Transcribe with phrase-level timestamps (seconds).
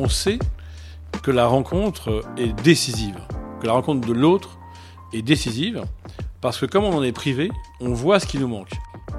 [0.00, 0.38] on sait
[1.22, 3.18] que la rencontre est décisive,
[3.60, 4.58] que la rencontre de l'autre
[5.12, 5.84] est décisive,
[6.40, 7.50] parce que comme on en est privé,
[7.80, 8.72] on voit ce qui nous manque.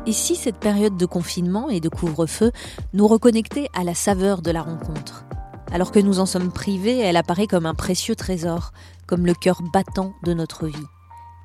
[0.07, 2.51] Et si cette période de confinement et de couvre-feu
[2.93, 5.25] nous reconnectait à la saveur de la rencontre?
[5.71, 8.71] Alors que nous en sommes privés, elle apparaît comme un précieux trésor,
[9.05, 10.87] comme le cœur battant de notre vie.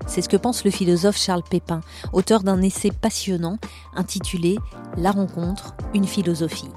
[0.07, 1.83] C'est ce que pense le philosophe Charles Pépin,
[2.15, 3.59] auteur d'un essai passionnant
[3.95, 4.57] intitulé
[4.97, 6.71] La rencontre, une philosophie.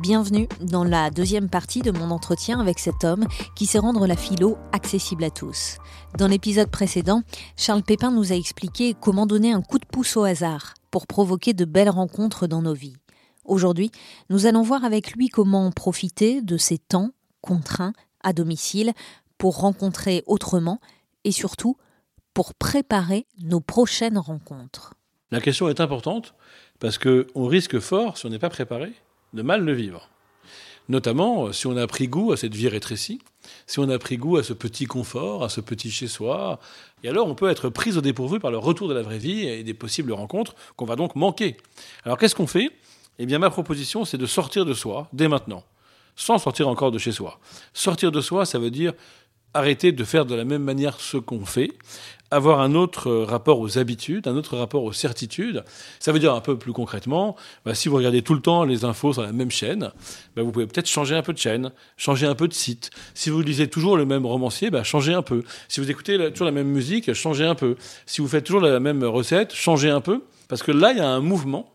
[0.00, 4.16] Bienvenue dans la deuxième partie de mon entretien avec cet homme qui sait rendre la
[4.16, 5.76] philo accessible à tous.
[6.16, 7.20] Dans l'épisode précédent,
[7.54, 11.52] Charles Pépin nous a expliqué comment donner un coup de pouce au hasard pour provoquer
[11.52, 12.96] de belles rencontres dans nos vies.
[13.44, 13.90] Aujourd'hui,
[14.30, 17.10] nous allons voir avec lui comment profiter de ces temps
[17.42, 17.92] contraints
[18.24, 18.94] à domicile
[19.36, 20.80] pour rencontrer autrement
[21.24, 21.76] et surtout
[22.32, 24.94] pour préparer nos prochaines rencontres.
[25.30, 26.34] La question est importante
[26.78, 28.94] parce qu'on risque fort, si on n'est pas préparé,
[29.32, 30.08] de mal le vivre.
[30.88, 33.20] Notamment euh, si on a pris goût à cette vie rétrécie,
[33.66, 36.58] si on a pris goût à ce petit confort, à ce petit chez-soi.
[37.04, 39.46] Et alors on peut être pris au dépourvu par le retour de la vraie vie
[39.46, 41.56] et des possibles rencontres qu'on va donc manquer.
[42.04, 42.70] Alors qu'est-ce qu'on fait?
[43.18, 45.62] Eh bien ma proposition c'est de sortir de soi dès maintenant,
[46.16, 47.38] sans sortir encore de chez soi.
[47.72, 48.92] Sortir de soi, ça veut dire
[49.54, 51.72] arrêter de faire de la même manière ce qu'on fait,
[52.30, 55.64] avoir un autre rapport aux habitudes, un autre rapport aux certitudes.
[55.98, 58.84] Ça veut dire un peu plus concrètement, bah, si vous regardez tout le temps les
[58.84, 59.90] infos sur la même chaîne,
[60.36, 62.90] bah, vous pouvez peut-être changer un peu de chaîne, changer un peu de site.
[63.14, 65.42] Si vous lisez toujours le même romancier, bah, changez un peu.
[65.68, 67.76] Si vous écoutez toujours la même musique, changez un peu.
[68.06, 70.22] Si vous faites toujours la même recette, changez un peu.
[70.48, 71.72] Parce que là, il y a un mouvement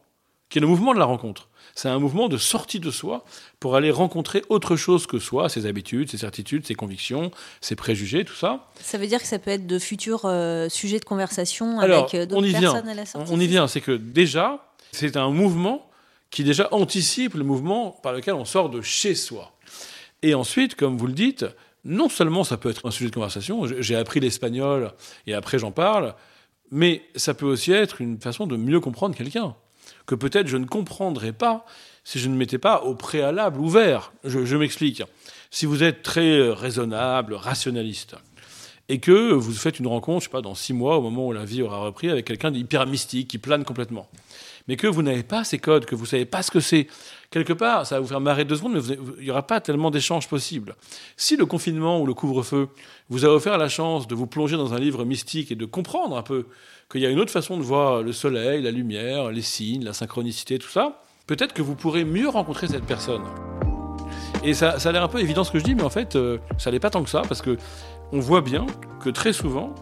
[0.50, 3.26] qui est le mouvement de la rencontre c'est un mouvement de sortie de soi
[3.60, 8.24] pour aller rencontrer autre chose que soi, ses habitudes, ses certitudes, ses convictions, ses préjugés,
[8.24, 8.70] tout ça.
[8.80, 12.26] Ça veut dire que ça peut être de futurs euh, sujets de conversation avec euh,
[12.26, 15.90] d'autres personnes à la sortie On y vient, c'est que déjà, c'est un mouvement
[16.32, 19.52] qui déjà anticipe le mouvement par lequel on sort de chez soi.
[20.24, 21.46] Et ensuite, comme vous le dites,
[21.84, 24.94] non seulement ça peut être un sujet de conversation, j'ai appris l'espagnol
[25.28, 26.16] et après j'en parle,
[26.72, 29.56] mais ça peut aussi être une façon de mieux comprendre quelqu'un
[30.06, 31.66] que peut-être je ne comprendrais pas
[32.04, 34.14] si je ne m'étais pas au préalable ouvert.
[34.24, 35.04] Je, m'explique.
[35.52, 38.16] Si vous êtes très euh, raisonnable, rationaliste,
[38.88, 41.34] et que vous faites une rencontre, je sais pas, dans six mois, au moment où
[41.34, 44.08] la vie aura repris, avec quelqu'un d'hyper mystique, qui plane complètement,
[44.68, 46.88] mais que vous n'avez pas ces codes, que vous savez pas ce que c'est,
[47.30, 49.92] quelque part, ça va vous faire marrer deux secondes, mais il n'y aura pas tellement
[49.92, 50.76] d'échanges possibles.
[51.18, 52.70] Si le confinement ou le couvre-feu
[53.10, 56.18] vous a offert la chance de vous plonger dans un livre mystique et de comprendre
[56.18, 56.48] un peu
[56.92, 59.94] qu'il y a une autre façon de voir le soleil, la lumière, les signes, la
[59.94, 63.24] synchronicité, tout ça, peut-être que vous pourrez mieux rencontrer cette personne.
[64.44, 66.16] Et ça, ça a l'air un peu évident ce que je dis, mais en fait,
[66.16, 67.58] euh, ça n'est pas tant que ça, parce que
[68.12, 68.68] on voit bien
[69.02, 69.74] que très souvent,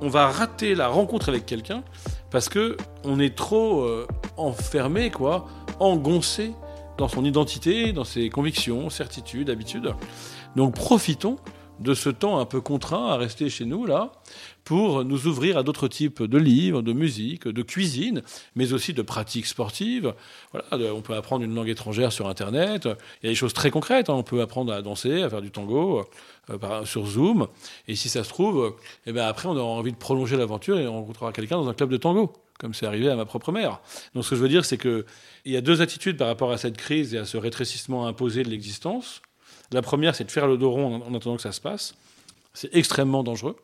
[0.00, 1.82] on va rater la rencontre avec quelqu'un
[2.30, 4.06] parce que on est trop euh,
[4.42, 5.46] enfermé, quoi,
[5.80, 6.52] engoncé
[6.98, 9.94] dans son identité, dans ses convictions, certitudes, habitudes.
[10.56, 11.36] Donc profitons
[11.80, 14.12] de ce temps un peu contraint à rester chez nous, là,
[14.64, 18.22] pour nous ouvrir à d'autres types de livres, de musique, de cuisine,
[18.54, 20.14] mais aussi de pratiques sportives.
[20.52, 22.84] Voilà, on peut apprendre une langue étrangère sur Internet.
[22.84, 24.10] Il y a des choses très concrètes.
[24.10, 24.14] Hein.
[24.14, 26.04] On peut apprendre à danser, à faire du tango
[26.50, 27.48] euh, sur Zoom.
[27.88, 28.76] Et si ça se trouve,
[29.06, 31.74] eh ben après, on aura envie de prolonger l'aventure et on rencontrera quelqu'un dans un
[31.74, 33.80] club de tango comme c'est arrivé à ma propre mère.
[34.14, 35.04] Donc ce que je veux dire, c'est qu'il
[35.46, 38.50] y a deux attitudes par rapport à cette crise et à ce rétrécissement imposé de
[38.50, 39.22] l'existence.
[39.72, 41.94] La première, c'est de faire le dos rond en attendant que ça se passe.
[42.54, 43.56] C'est extrêmement dangereux.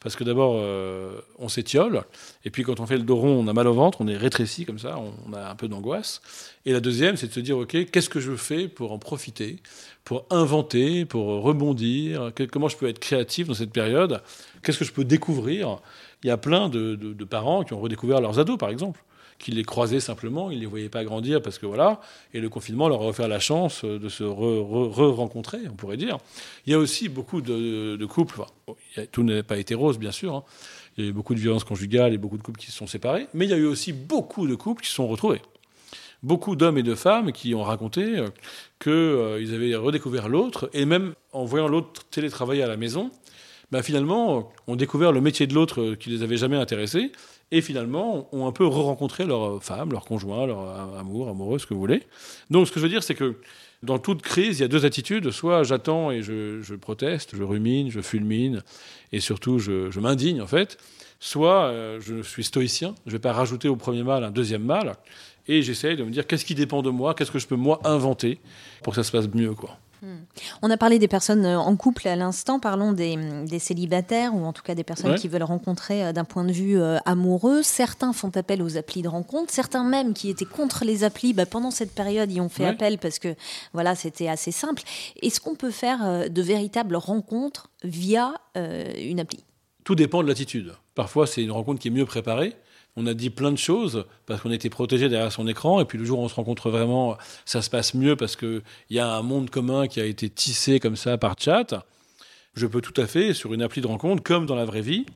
[0.00, 2.04] Parce que d'abord, euh, on s'étiole,
[2.44, 4.16] et puis quand on fait le dos rond, on a mal au ventre, on est
[4.16, 6.22] rétréci comme ça, on a un peu d'angoisse.
[6.66, 9.56] Et la deuxième, c'est de se dire, OK, qu'est-ce que je fais pour en profiter,
[10.04, 14.22] pour inventer, pour rebondir Comment je peux être créatif dans cette période
[14.62, 15.80] Qu'est-ce que je peux découvrir?
[16.22, 19.00] Il y a plein de, parents qui ont redécouvert leurs ados, par exemple
[19.38, 22.00] qui les croisaient simplement, ils ne les voyaient pas grandir parce que voilà,
[22.34, 26.18] et le confinement leur a offert la chance de se re-rencontrer, on pourrait dire.
[26.66, 28.42] Il y a aussi beaucoup de, couples,
[29.12, 30.44] tout n'a pas été rose bien sûr, hein.
[30.96, 32.86] il y a eu beaucoup de violences conjugales et beaucoup de couples qui se sont
[32.86, 35.42] séparés, mais il y a eu aussi beaucoup de couples qui se sont retrouvés.
[36.24, 38.28] Beaucoup d'hommes et de femmes qui ont raconté euh,
[38.80, 43.12] qu'ils euh, avaient redécouvert l'autre, et même en voyant l'autre télétravailler à la maison,
[43.70, 47.12] ben finalement, ont découvert le métier de l'autre euh, qui les avait jamais intéressés,
[47.50, 51.74] et finalement ont un peu re-rencontré leur femme, leur conjoint, leur amour, amoureux, ce que
[51.74, 52.02] vous voulez.
[52.50, 53.36] Donc ce que je veux dire, c'est que
[53.82, 55.30] dans toute crise, il y a deux attitudes.
[55.30, 58.62] Soit j'attends et je, proteste, je rumine, je fulmine,
[59.12, 60.78] et surtout je, m'indigne en fait.
[61.20, 64.62] Soit euh, je suis stoïcien, je ne vais pas rajouter au premier mal un deuxième
[64.62, 64.94] mal,
[65.48, 67.80] et j'essaye de me dire qu'est-ce qui dépend de moi, qu'est-ce que je peux moi
[67.84, 68.38] inventer
[68.82, 69.54] pour que ça se passe mieux.
[69.54, 69.78] quoi?
[70.02, 70.18] Hmm.
[70.62, 73.18] On a parlé des personnes euh, en couple à l'instant, parlons des,
[73.58, 76.80] célibataires ou en tout cas des personnes qui veulent rencontrer euh, d'un point de vue
[76.80, 77.62] euh, amoureux.
[77.62, 81.46] Certains font appel aux applis de rencontre, certains même qui étaient contre les applis, bah,
[81.46, 83.34] pendant cette période, ils ont fait appel parce que
[83.72, 84.82] voilà, c'était assez simple.
[85.22, 89.44] Est-ce qu'on peut faire de véritables rencontres via une appli?
[89.84, 90.74] Tout dépend de l'attitude.
[90.94, 92.56] Parfois, c'est une rencontre qui est mieux préparée
[92.98, 95.80] on a dit plein de choses parce qu'on était protégé derrière son écran.
[95.80, 98.62] Et puis le jour où on se rencontre vraiment, ça se passe mieux parce qu'il
[98.90, 101.84] y a un monde commun qui a été tissé comme ça par chat.
[102.54, 105.06] Je peux tout à fait, sur une appli de rencontre, comme dans la vraie vie,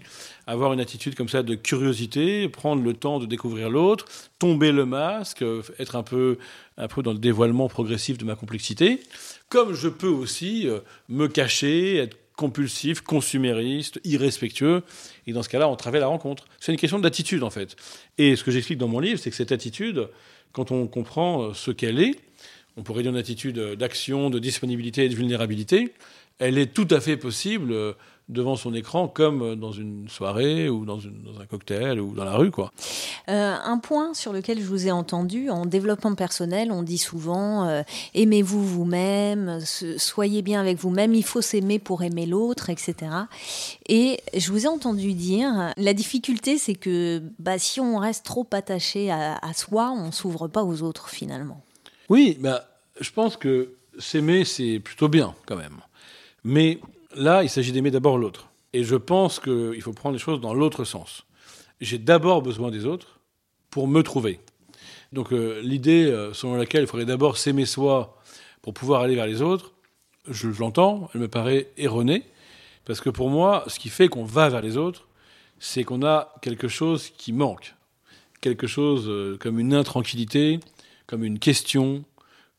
[0.47, 4.05] avoir une attitude comme ça de curiosité, prendre le temps de découvrir l'autre,
[4.39, 5.45] tomber le masque,
[5.81, 6.39] être un peu,
[6.77, 9.01] un peu dans le dévoilement progressif de ma complexité.
[9.49, 10.79] Comme je peux aussi euh,
[11.09, 14.83] me cacher, être compulsif, consumériste, irrespectueux.
[15.27, 16.47] Et dans ce cas-là, on travaille la rencontre.
[16.61, 17.77] C'est une question d'attitude, en fait.
[18.19, 20.09] Et ce que j'explique dans mon livre, c'est que cette attitude,
[20.53, 22.19] quand on comprend euh, ce qu'elle est,
[22.77, 25.93] on pourrait dire une attitude d'action, de disponibilité et de vulnérabilité,
[26.39, 27.93] elle est tout à fait possible euh,
[28.29, 32.51] devant son écran comme dans une soirée ou dans, un cocktail ou dans la rue.
[32.51, 32.73] Quoi.
[33.29, 37.69] Euh, un point sur lequel je vous ai entendu, en développement personnel, on dit souvent
[37.69, 37.83] euh,
[38.15, 39.59] aimez-vous vous-même,
[39.99, 42.95] soyez bien avec vous-même, il faut s'aimer pour aimer l'autre, etc.
[43.89, 48.47] Et je vous ai entendu dire, la difficulté c'est que bah, si on reste trop
[48.53, 51.63] attaché à, soi, on s'ouvre pas aux autres finalement.
[52.09, 52.69] Oui, bah,
[53.01, 55.77] je pense que s'aimer c'est plutôt bien quand même.
[56.45, 56.81] Mais
[57.15, 58.49] Là, il s'agit d'aimer d'abord l'autre.
[58.73, 61.25] Et je pense qu'il faut prendre les choses dans l'autre sens.
[61.81, 63.21] J'ai d'abord besoin des autres
[63.71, 64.41] pour me trouver.
[65.13, 68.19] Donc euh, l'idée euh, selon laquelle il faudrait d'abord s'aimer soi
[68.63, 69.73] pour pouvoir aller vers les autres,
[70.29, 72.23] je, l'entends, elle me paraît erronée,
[72.85, 75.07] parce que pour moi, ce qui fait qu'on va vers les autres,
[75.59, 77.75] c'est qu'on a quelque chose qui manque,
[78.41, 80.61] quelque chose euh, comme une intranquillité,
[81.07, 82.05] comme une question,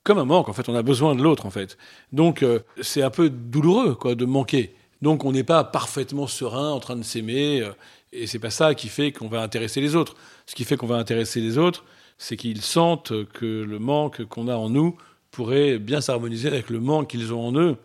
[0.03, 0.49] comme un manque.
[0.49, 1.77] En fait, on a besoin de l'autre, en fait.
[2.11, 4.75] Donc, euh, c'est un peu douloureux, quoi, de manquer.
[5.01, 7.71] Donc, on n'est pas parfaitement serein, en train de s'aimer, euh,
[8.11, 10.15] et c'est pas ça qui fait qu'on va intéresser les autres.
[10.45, 11.83] Ce qui fait qu'on va intéresser les autres,
[12.17, 14.95] c'est qu'ils sentent que le manque qu'on a en nous
[15.31, 17.77] pourrait bien s'harmoniser avec le manque qu'ils ont en eux.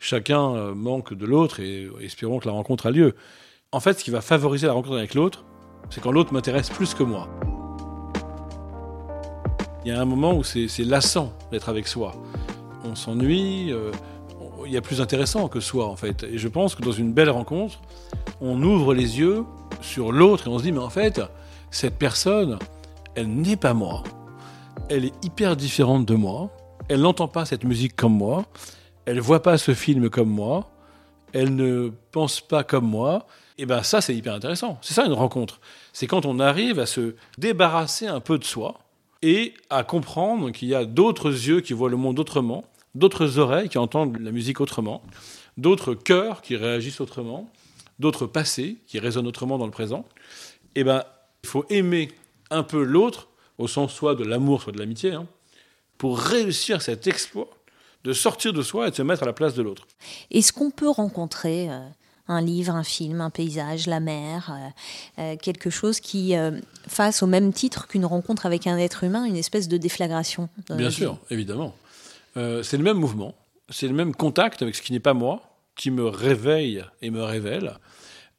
[0.00, 3.14] Chacun euh, manque de l'autre, et espérons que la rencontre a lieu.
[3.72, 5.44] En fait, ce qui va favoriser la rencontre avec l'autre,
[5.90, 7.28] c'est quand l'autre m'intéresse plus que moi.
[9.84, 12.14] Il y a un moment où c'est lassant d'être avec soi.
[12.84, 13.92] On s'ennuie, euh,
[14.66, 16.24] il y a plus intéressant que soi en fait.
[16.24, 17.80] Et je pense que dans une belle rencontre,
[18.40, 19.44] on ouvre les yeux
[19.80, 21.20] sur l'autre et on se dit mais en fait,
[21.70, 22.58] cette personne,
[23.14, 24.02] elle n'est pas moi.
[24.88, 26.50] Elle est hyper différente de moi.
[26.88, 28.46] Elle n'entend pas cette musique comme moi.
[29.04, 30.70] Elle voit pas ce film comme moi.
[31.32, 33.26] Elle ne pense pas comme moi.
[33.58, 34.78] Et ben ça, c'est hyper intéressant.
[34.80, 35.60] C'est ça une rencontre.
[35.92, 38.74] C'est quand on arrive à se débarrasser un peu de soi
[39.22, 43.68] et à comprendre qu'il y a d'autres yeux qui voient le monde autrement, d'autres oreilles
[43.68, 45.02] qui entendent la musique autrement,
[45.56, 47.50] d'autres cœurs qui réagissent autrement,
[47.98, 50.04] d'autres passés qui résonnent autrement dans le présent.
[50.74, 51.04] Eh ben,
[51.42, 52.08] il faut aimer
[52.50, 53.28] un peu l'autre,
[53.58, 55.26] au sens soit de l'amour, soit de l'amitié, hein,
[55.98, 57.50] pour réussir cet exploit
[58.04, 59.86] de sortir de soi et de se mettre à la place de l'autre.
[60.30, 61.80] Est-ce qu'on peut rencontrer euh,
[62.28, 66.52] un livre, un film, un paysage, la mer, euh, euh, quelque chose qui euh,
[66.86, 70.48] fasse au même titre qu'une rencontre avec un être humain une espèce de déflagration.
[70.70, 71.74] Bien sûr, évidemment.
[72.34, 73.34] c'est le même mouvement,
[73.70, 75.42] c'est le même contact avec ce qui n'est pas moi,
[75.74, 77.78] qui me réveille et me révèle.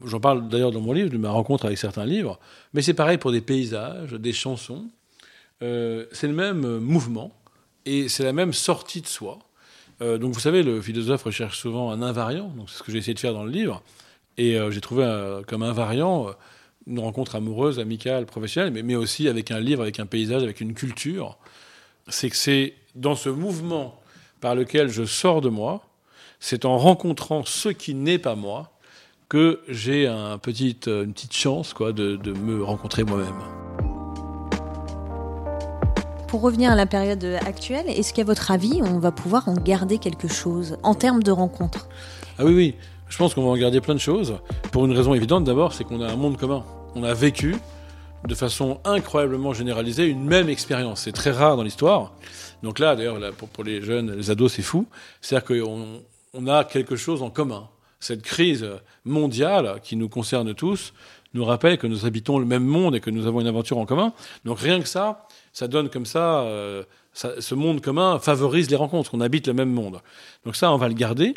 [0.06, 2.40] J'en parle d'ailleurs dans mon livre, de ma rencontre avec certains livres,
[2.74, 4.86] mais c'est pareil pour des paysages, des chansons.
[5.60, 7.34] c'est le même mouvement
[7.86, 9.40] et c'est la même sortie de soi.
[10.02, 13.00] Euh, donc vous savez, le philosophe recherche souvent un invariant, donc c'est ce que j'ai
[13.00, 13.84] essayé de faire dans le livre.
[14.38, 15.06] Et euh, j'ai trouvé
[15.48, 16.32] comme invariant euh,
[16.88, 20.62] une rencontre amoureuse, amicale, professionnelle, mais, mais, aussi avec un livre, avec un paysage, avec
[20.62, 21.38] une culture.
[22.08, 24.02] C'est que c'est dans ce mouvement
[24.40, 25.84] par lequel je sors de moi,
[26.40, 28.72] c'est en rencontrant ce qui n'est pas moi
[29.28, 33.69] que j'ai un petit, une petite chance quoi, de me rencontrer moi-même.
[36.30, 39.98] Pour revenir à la période actuelle, est-ce qu'à votre avis, on va pouvoir en garder
[39.98, 41.90] quelque chose en termes de rencontres?
[42.38, 42.76] Ah oui, oui.
[43.08, 44.38] Je pense qu'on va en garder plein de choses.
[44.72, 46.64] Pour une raison évidente d'abord, c'est qu'on a un monde commun.
[46.94, 47.56] On a vécu
[48.28, 51.02] de façon incroyablement généralisée une même expérience.
[51.02, 52.14] C'est très rare dans l'histoire.
[52.62, 54.86] Donc là, d'ailleurs, pour, les jeunes, les ados, c'est fou.
[55.22, 56.02] C'est-à-dire qu'on
[56.36, 57.70] on a quelque chose en commun.
[58.00, 58.68] Cette crise
[59.04, 60.94] mondiale qui nous concerne tous
[61.34, 63.86] nous rappelle que nous habitons le même monde et que nous avons une aventure en
[63.86, 64.14] commun.
[64.46, 65.28] Donc rien que ça,
[65.60, 69.70] ça donne comme euh, ça, ce monde commun favorise les rencontres, on habite le même
[69.70, 70.00] monde.
[70.46, 71.34] Donc ça, on va le garder.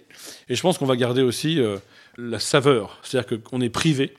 [0.48, 1.78] Et je pense qu'on va garder aussi euh,
[2.16, 4.14] la saveur, c'est-à-dire qu'on est privé,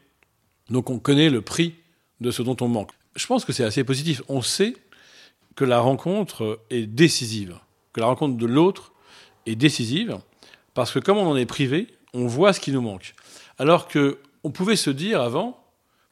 [0.70, 1.76] donc on connaît le prix
[2.20, 2.92] de ce dont on manque.
[3.16, 4.22] Je pense que c'est assez positif.
[4.28, 4.76] On sait
[5.56, 7.56] que la rencontre est décisive,
[7.94, 8.92] que la rencontre de l'autre
[9.46, 10.18] est décisive,
[10.74, 13.14] parce que comme on en est privé, on voit ce qui nous manque.
[13.58, 15.64] Alors que on pouvait se dire avant,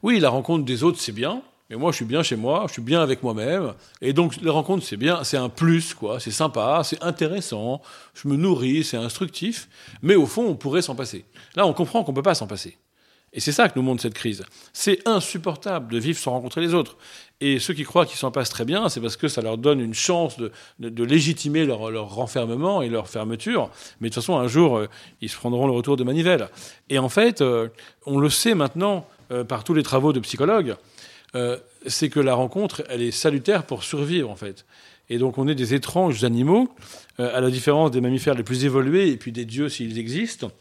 [0.01, 2.73] oui, la rencontre des autres, c'est bien, mais moi, je suis bien chez moi, je
[2.73, 3.73] suis bien avec moi-même.
[4.01, 6.19] Et donc, les rencontres, c'est bien, c'est un plus, quoi.
[6.19, 7.81] C'est sympa, c'est intéressant,
[8.13, 9.69] je me nourris, c'est instructif.
[10.01, 11.23] Mais au fond, on pourrait s'en passer.
[11.55, 12.77] Là, on comprend qu'on ne peut pas s'en passer.
[13.33, 14.43] Et c'est ça que nous montre cette crise.
[14.73, 16.97] C'est insupportable de vivre sans rencontrer les autres.
[17.39, 19.79] Et ceux qui croient qu'ils s'en passent très bien, c'est parce que ça leur donne
[19.79, 23.69] une chance de, légitimer leur, renfermement et leur fermeture.
[24.01, 24.89] Mais de toute façon, un jour, euh,
[25.21, 26.49] ils se prendront le retour de manivelle.
[26.89, 27.69] Et en fait, euh,
[28.05, 30.75] on le sait maintenant euh, par tous les travaux de psychologues,
[31.87, 34.65] c'est que la rencontre, elle est salutaire pour survivre, en fait.
[35.09, 36.69] Et donc, on est des étranges animaux,
[37.17, 40.51] à la différence des mammifères les plus évolués et puis des dieux s'ils existent.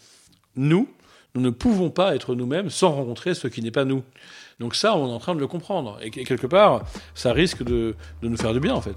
[0.57, 0.89] Nous,
[1.35, 4.03] nous ne pouvons pas être nous-mêmes sans rencontrer ce qui n'est pas nous.
[4.59, 5.99] Donc ça, on est en train de le comprendre.
[6.03, 6.83] Et quelque part,
[7.15, 8.97] ça risque de, nous faire du bien, en fait.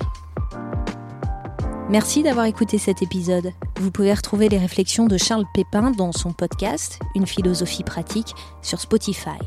[1.90, 3.52] Merci d'avoir écouté cet épisode.
[3.78, 8.80] Vous pouvez retrouver les réflexions de Charles Pépin dans son podcast Une philosophie pratique sur
[8.80, 9.38] Spotify.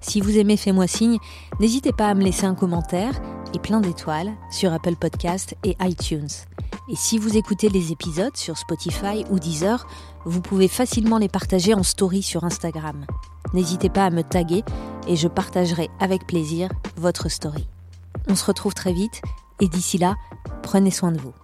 [0.00, 1.18] Si vous aimez Fais-moi signe,
[1.60, 3.20] n'hésitez pas à me laisser un commentaire
[3.54, 6.28] et plein d'étoiles sur Apple Podcast et iTunes.
[6.90, 9.86] Et si vous écoutez les épisodes sur Spotify ou Deezer,
[10.24, 13.04] vous pouvez facilement les partager en story sur Instagram.
[13.52, 14.64] N'hésitez pas à me taguer
[15.06, 17.66] et je partagerai avec plaisir votre story.
[18.28, 19.22] On se retrouve très vite
[19.60, 20.16] et d'ici là,
[20.62, 21.34] prenez soin de vous.